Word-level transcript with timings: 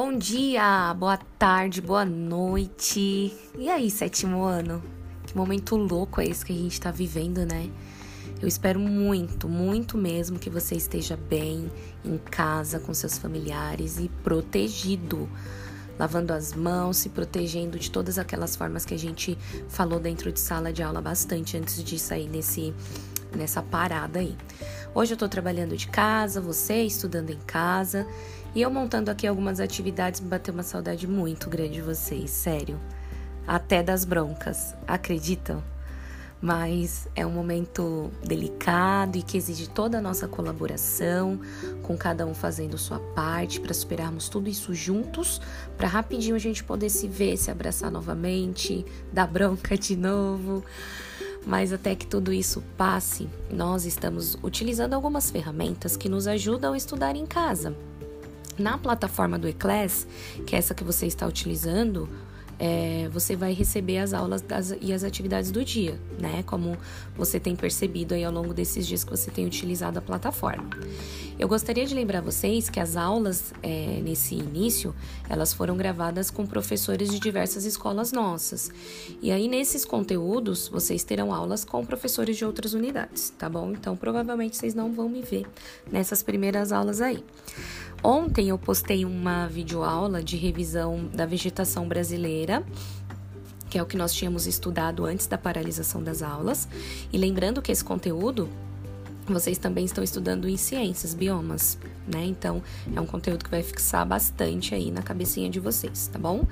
Bom 0.00 0.16
dia, 0.16 0.94
boa 0.94 1.16
tarde, 1.16 1.80
boa 1.80 2.04
noite. 2.04 3.36
E 3.58 3.68
aí, 3.68 3.90
sétimo 3.90 4.44
ano? 4.44 4.80
Que 5.26 5.36
momento 5.36 5.74
louco 5.74 6.20
é 6.20 6.26
esse 6.28 6.44
que 6.44 6.52
a 6.52 6.56
gente 6.56 6.80
tá 6.80 6.92
vivendo, 6.92 7.44
né? 7.44 7.68
Eu 8.40 8.46
espero 8.46 8.78
muito, 8.78 9.48
muito 9.48 9.98
mesmo 9.98 10.38
que 10.38 10.48
você 10.48 10.76
esteja 10.76 11.16
bem 11.16 11.68
em 12.04 12.16
casa 12.16 12.78
com 12.78 12.94
seus 12.94 13.18
familiares 13.18 13.98
e 13.98 14.08
protegido. 14.22 15.28
Lavando 15.98 16.32
as 16.32 16.54
mãos, 16.54 16.98
se 16.98 17.08
protegendo 17.08 17.76
de 17.76 17.90
todas 17.90 18.20
aquelas 18.20 18.54
formas 18.54 18.84
que 18.84 18.94
a 18.94 18.98
gente 18.98 19.36
falou 19.68 19.98
dentro 19.98 20.30
de 20.30 20.38
sala 20.38 20.72
de 20.72 20.80
aula 20.80 21.02
bastante 21.02 21.56
antes 21.56 21.82
de 21.82 21.98
sair 21.98 22.28
nesse, 22.28 22.72
nessa 23.36 23.62
parada 23.62 24.18
aí. 24.18 24.36
Hoje 24.94 25.14
eu 25.14 25.16
tô 25.16 25.28
trabalhando 25.28 25.76
de 25.76 25.88
casa, 25.88 26.40
você 26.40 26.82
estudando 26.82 27.30
em 27.30 27.38
casa. 27.46 28.06
E 28.54 28.62
eu 28.62 28.70
montando 28.70 29.10
aqui 29.10 29.26
algumas 29.26 29.60
atividades, 29.60 30.20
bateu 30.20 30.52
uma 30.54 30.62
saudade 30.62 31.06
muito 31.06 31.48
grande 31.48 31.74
de 31.74 31.82
vocês, 31.82 32.30
sério. 32.30 32.80
Até 33.46 33.82
das 33.82 34.04
broncas, 34.04 34.74
acreditam? 34.86 35.62
Mas 36.40 37.08
é 37.16 37.26
um 37.26 37.30
momento 37.30 38.10
delicado 38.24 39.18
e 39.18 39.22
que 39.22 39.36
exige 39.36 39.68
toda 39.68 39.98
a 39.98 40.00
nossa 40.00 40.28
colaboração, 40.28 41.40
com 41.82 41.96
cada 41.96 42.24
um 42.26 42.34
fazendo 42.34 42.78
sua 42.78 43.00
parte 43.00 43.60
para 43.60 43.74
superarmos 43.74 44.28
tudo 44.28 44.48
isso 44.48 44.72
juntos, 44.72 45.40
para 45.76 45.88
rapidinho 45.88 46.36
a 46.36 46.38
gente 46.38 46.62
poder 46.62 46.90
se 46.90 47.08
ver, 47.08 47.36
se 47.36 47.50
abraçar 47.50 47.90
novamente, 47.90 48.86
dar 49.12 49.26
bronca 49.26 49.76
de 49.76 49.96
novo. 49.96 50.64
Mas 51.46 51.72
até 51.72 51.94
que 51.94 52.06
tudo 52.06 52.32
isso 52.32 52.62
passe, 52.76 53.28
nós 53.50 53.84
estamos 53.84 54.36
utilizando 54.42 54.94
algumas 54.94 55.30
ferramentas 55.30 55.96
que 55.96 56.08
nos 56.08 56.26
ajudam 56.26 56.72
a 56.72 56.76
estudar 56.76 57.16
em 57.16 57.26
casa. 57.26 57.74
Na 58.58 58.76
plataforma 58.76 59.38
do 59.38 59.48
Eclass, 59.48 60.06
que 60.46 60.54
é 60.54 60.58
essa 60.58 60.74
que 60.74 60.84
você 60.84 61.06
está 61.06 61.26
utilizando, 61.26 62.08
é, 62.58 63.08
você 63.12 63.36
vai 63.36 63.52
receber 63.52 63.98
as 63.98 64.12
aulas 64.12 64.42
das, 64.42 64.74
e 64.80 64.92
as 64.92 65.04
atividades 65.04 65.50
do 65.50 65.64
dia, 65.64 65.98
né? 66.18 66.42
Como 66.44 66.76
você 67.16 67.38
tem 67.38 67.54
percebido 67.54 68.14
aí 68.14 68.24
ao 68.24 68.32
longo 68.32 68.52
desses 68.52 68.86
dias 68.86 69.04
que 69.04 69.10
você 69.10 69.30
tem 69.30 69.46
utilizado 69.46 69.98
a 69.98 70.02
plataforma. 70.02 70.68
Eu 71.38 71.46
gostaria 71.46 71.86
de 71.86 71.94
lembrar 71.94 72.20
vocês 72.20 72.68
que 72.68 72.80
as 72.80 72.96
aulas 72.96 73.54
é, 73.62 74.00
nesse 74.02 74.34
início 74.34 74.92
elas 75.28 75.52
foram 75.52 75.76
gravadas 75.76 76.30
com 76.30 76.44
professores 76.44 77.10
de 77.10 77.20
diversas 77.20 77.64
escolas 77.64 78.10
nossas. 78.10 78.72
E 79.22 79.30
aí 79.30 79.46
nesses 79.46 79.84
conteúdos 79.84 80.66
vocês 80.66 81.04
terão 81.04 81.32
aulas 81.32 81.64
com 81.64 81.86
professores 81.86 82.36
de 82.36 82.44
outras 82.44 82.74
unidades, 82.74 83.30
tá 83.38 83.48
bom? 83.48 83.70
Então 83.70 83.96
provavelmente 83.96 84.56
vocês 84.56 84.74
não 84.74 84.92
vão 84.92 85.08
me 85.08 85.22
ver 85.22 85.46
nessas 85.90 86.24
primeiras 86.24 86.72
aulas 86.72 87.00
aí. 87.00 87.22
Ontem 88.02 88.48
eu 88.48 88.58
postei 88.58 89.04
uma 89.04 89.46
videoaula 89.46 90.22
de 90.22 90.36
revisão 90.36 91.06
da 91.12 91.26
vegetação 91.26 91.88
brasileira 91.88 92.64
que 93.68 93.78
é 93.78 93.82
o 93.82 93.86
que 93.86 93.96
nós 93.96 94.12
tínhamos 94.12 94.46
estudado 94.46 95.04
antes 95.04 95.26
da 95.26 95.36
paralisação 95.36 96.02
das 96.02 96.22
aulas. 96.22 96.68
E 97.12 97.18
lembrando 97.18 97.60
que 97.60 97.70
esse 97.70 97.84
conteúdo 97.84 98.48
vocês 99.32 99.58
também 99.58 99.84
estão 99.84 100.02
estudando 100.02 100.48
em 100.48 100.56
ciências, 100.56 101.14
biomas, 101.14 101.78
né? 102.06 102.24
Então, 102.24 102.62
é 102.94 103.00
um 103.00 103.06
conteúdo 103.06 103.44
que 103.44 103.50
vai 103.50 103.62
fixar 103.62 104.06
bastante 104.06 104.74
aí 104.74 104.90
na 104.90 105.02
cabecinha 105.02 105.50
de 105.50 105.60
vocês, 105.60 106.08
tá 106.08 106.18
bom? 106.18 106.46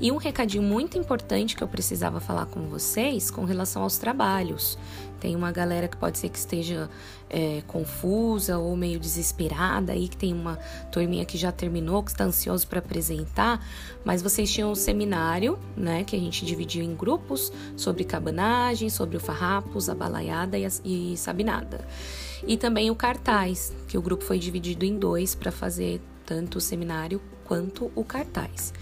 E 0.00 0.10
um 0.10 0.16
recadinho 0.16 0.62
muito 0.62 0.98
importante 0.98 1.54
que 1.54 1.62
eu 1.62 1.68
precisava 1.68 2.20
falar 2.20 2.46
com 2.46 2.62
vocês 2.68 3.30
com 3.30 3.44
relação 3.44 3.82
aos 3.82 3.98
trabalhos. 3.98 4.78
Tem 5.22 5.36
uma 5.36 5.52
galera 5.52 5.86
que 5.86 5.96
pode 5.96 6.18
ser 6.18 6.28
que 6.30 6.38
esteja 6.38 6.90
é, 7.30 7.62
confusa 7.68 8.58
ou 8.58 8.76
meio 8.76 8.98
desesperada 8.98 9.92
aí, 9.92 10.08
que 10.08 10.16
tem 10.16 10.34
uma 10.34 10.56
turminha 10.90 11.24
que 11.24 11.38
já 11.38 11.52
terminou, 11.52 12.02
que 12.02 12.10
está 12.10 12.24
ansioso 12.24 12.66
para 12.66 12.80
apresentar, 12.80 13.64
mas 14.04 14.20
vocês 14.20 14.52
tinham 14.52 14.72
um 14.72 14.74
seminário, 14.74 15.56
né, 15.76 16.02
que 16.02 16.16
a 16.16 16.18
gente 16.18 16.44
dividiu 16.44 16.82
em 16.82 16.96
grupos 16.96 17.52
sobre 17.76 18.02
cabanagem, 18.02 18.90
sobre 18.90 19.16
o 19.16 19.20
farrapos, 19.20 19.88
a 19.88 19.94
balaiada 19.94 20.58
e, 20.58 20.66
a, 20.66 20.70
e 20.84 21.16
sabinada. 21.16 21.86
E 22.46 22.56
também 22.56 22.90
o 22.90 22.96
cartaz, 22.96 23.72
que 23.88 23.96
o 23.96 24.02
grupo 24.02 24.24
foi 24.24 24.38
dividido 24.38 24.84
em 24.84 24.98
dois 24.98 25.34
para 25.34 25.52
fazer 25.52 26.00
tanto 26.26 26.58
o 26.58 26.60
seminário 26.60 27.20
quanto 27.44 27.90
o 27.94 28.04
cartaz. 28.04 28.72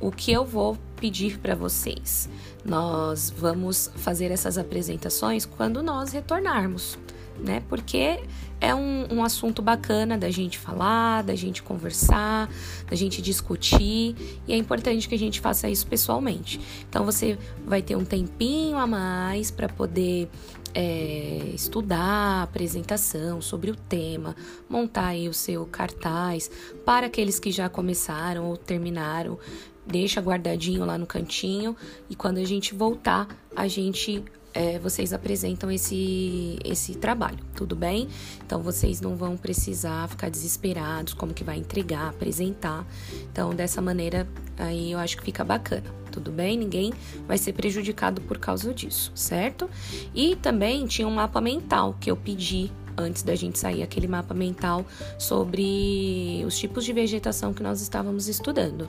O 0.00 0.10
que 0.10 0.32
eu 0.32 0.44
vou 0.44 0.78
pedir 0.96 1.38
para 1.38 1.54
vocês? 1.54 2.28
Nós 2.64 3.30
vamos 3.30 3.90
fazer 3.96 4.30
essas 4.30 4.56
apresentações 4.56 5.44
quando 5.44 5.82
nós 5.82 6.12
retornarmos, 6.12 6.98
né? 7.42 7.62
Porque 7.68 8.20
é 8.60 8.74
um, 8.74 9.06
um, 9.10 9.24
assunto 9.24 9.62
bacana 9.62 10.18
da 10.18 10.30
gente 10.30 10.58
falar, 10.58 11.22
da 11.22 11.34
gente 11.34 11.62
conversar, 11.62 12.50
da 12.88 12.94
gente 12.94 13.22
discutir, 13.22 14.14
e 14.46 14.52
é 14.52 14.56
importante 14.56 15.08
que 15.08 15.14
a 15.14 15.18
gente 15.18 15.40
faça 15.40 15.68
isso 15.68 15.86
pessoalmente. 15.86 16.60
Então 16.88 17.04
você 17.04 17.38
vai 17.64 17.80
ter 17.80 17.96
um 17.96 18.04
tempinho 18.04 18.76
a 18.76 18.86
mais 18.86 19.50
para 19.50 19.68
poder 19.68 20.28
é, 20.74 21.50
estudar 21.54 21.98
a 21.98 22.42
apresentação 22.42 23.40
sobre 23.40 23.70
o 23.70 23.76
tema, 23.76 24.36
montar 24.68 25.06
aí 25.06 25.28
o 25.28 25.34
seu 25.34 25.66
cartaz 25.66 26.50
para 26.84 27.06
aqueles 27.06 27.38
que 27.38 27.50
já 27.50 27.68
começaram 27.68 28.46
ou 28.46 28.56
terminaram. 28.56 29.38
Deixa 29.86 30.20
guardadinho 30.20 30.84
lá 30.84 30.98
no 30.98 31.06
cantinho 31.06 31.74
e 32.08 32.14
quando 32.14 32.38
a 32.38 32.44
gente 32.44 32.74
voltar, 32.74 33.26
a 33.56 33.66
gente 33.66 34.22
é, 34.52 34.78
vocês 34.78 35.12
apresentam 35.12 35.70
esse, 35.70 36.58
esse 36.64 36.94
trabalho, 36.94 37.38
tudo 37.54 37.76
bem? 37.76 38.08
Então 38.44 38.62
vocês 38.62 39.00
não 39.00 39.16
vão 39.16 39.36
precisar 39.36 40.08
ficar 40.08 40.30
desesperados 40.30 41.14
como 41.14 41.32
que 41.32 41.44
vai 41.44 41.58
entregar, 41.58 42.08
apresentar. 42.08 42.86
Então 43.30 43.54
dessa 43.54 43.80
maneira 43.80 44.26
aí 44.58 44.92
eu 44.92 44.98
acho 44.98 45.16
que 45.16 45.24
fica 45.24 45.44
bacana, 45.44 45.90
tudo 46.10 46.30
bem? 46.30 46.58
Ninguém 46.58 46.92
vai 47.26 47.38
ser 47.38 47.52
prejudicado 47.52 48.20
por 48.22 48.38
causa 48.38 48.74
disso, 48.74 49.12
certo? 49.14 49.68
E 50.14 50.36
também 50.36 50.86
tinha 50.86 51.06
um 51.06 51.14
mapa 51.14 51.40
mental 51.40 51.96
que 52.00 52.10
eu 52.10 52.16
pedi 52.16 52.70
antes 52.96 53.22
da 53.22 53.34
gente 53.34 53.58
sair 53.58 53.82
aquele 53.82 54.06
mapa 54.06 54.34
mental 54.34 54.84
sobre 55.18 56.42
os 56.46 56.58
tipos 56.58 56.84
de 56.84 56.92
vegetação 56.92 57.54
que 57.54 57.62
nós 57.62 57.80
estávamos 57.80 58.28
estudando. 58.28 58.88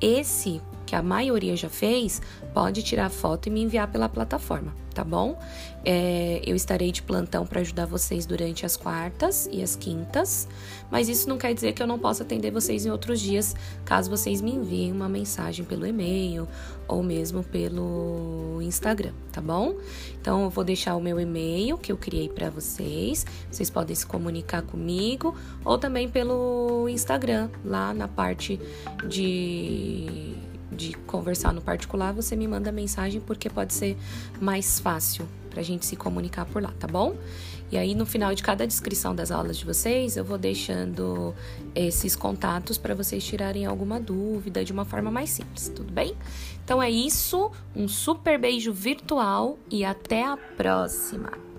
Esse 0.00 0.60
que 0.84 0.96
a 0.96 1.02
maioria 1.02 1.56
já 1.56 1.68
fez, 1.68 2.20
pode 2.52 2.82
tirar 2.82 3.08
foto 3.08 3.46
e 3.46 3.50
me 3.50 3.62
enviar 3.62 3.90
pela 3.90 4.08
plataforma, 4.08 4.74
tá 4.92 5.04
bom? 5.04 5.38
É, 5.84 6.40
eu 6.46 6.54
estarei 6.54 6.92
de 6.92 7.02
plantão 7.02 7.46
para 7.46 7.60
ajudar 7.60 7.86
vocês 7.86 8.24
durante 8.24 8.64
as 8.64 8.76
quartas 8.76 9.48
e 9.50 9.62
as 9.62 9.74
quintas, 9.74 10.46
mas 10.90 11.08
isso 11.08 11.28
não 11.28 11.38
quer 11.38 11.52
dizer 11.54 11.72
que 11.72 11.82
eu 11.82 11.86
não 11.86 11.98
possa 11.98 12.22
atender 12.22 12.50
vocês 12.50 12.86
em 12.86 12.90
outros 12.90 13.20
dias, 13.20 13.54
caso 13.84 14.08
vocês 14.08 14.40
me 14.40 14.52
enviem 14.52 14.92
uma 14.92 15.08
mensagem 15.08 15.64
pelo 15.64 15.86
e-mail 15.86 16.46
ou 16.86 17.02
mesmo 17.02 17.42
pelo 17.42 18.60
Instagram, 18.62 19.12
tá 19.32 19.40
bom? 19.40 19.74
Então 20.20 20.44
eu 20.44 20.50
vou 20.50 20.62
deixar 20.62 20.94
o 20.94 21.00
meu 21.00 21.18
e-mail 21.18 21.76
que 21.78 21.90
eu 21.90 21.96
criei 21.96 22.28
para 22.28 22.50
vocês, 22.50 23.26
vocês 23.50 23.70
podem 23.70 23.96
se 23.96 24.06
comunicar 24.06 24.62
comigo 24.62 25.34
ou 25.64 25.78
também 25.78 26.08
pelo 26.08 26.88
Instagram, 26.88 27.48
lá 27.64 27.92
na 27.92 28.06
parte 28.06 28.60
de 29.08 30.36
de 30.76 30.94
conversar 31.06 31.52
no 31.52 31.60
particular, 31.60 32.12
você 32.12 32.34
me 32.34 32.46
manda 32.48 32.72
mensagem 32.72 33.20
porque 33.20 33.48
pode 33.48 33.74
ser 33.74 33.96
mais 34.40 34.80
fácil 34.80 35.28
para 35.50 35.60
a 35.60 35.64
gente 35.64 35.84
se 35.84 35.96
comunicar 35.96 36.46
por 36.46 36.62
lá, 36.62 36.72
tá 36.78 36.86
bom? 36.86 37.14
E 37.70 37.76
aí 37.76 37.94
no 37.94 38.04
final 38.04 38.34
de 38.34 38.42
cada 38.42 38.66
descrição 38.66 39.14
das 39.14 39.30
aulas 39.30 39.56
de 39.56 39.64
vocês, 39.64 40.16
eu 40.16 40.24
vou 40.24 40.38
deixando 40.38 41.34
esses 41.74 42.16
contatos 42.16 42.76
para 42.76 42.94
vocês 42.94 43.24
tirarem 43.24 43.66
alguma 43.66 44.00
dúvida 44.00 44.64
de 44.64 44.72
uma 44.72 44.84
forma 44.84 45.10
mais 45.10 45.30
simples, 45.30 45.68
tudo 45.74 45.92
bem? 45.92 46.14
Então 46.64 46.82
é 46.82 46.90
isso, 46.90 47.50
um 47.74 47.88
super 47.88 48.38
beijo 48.38 48.72
virtual 48.72 49.58
e 49.70 49.84
até 49.84 50.24
a 50.24 50.36
próxima. 50.36 51.51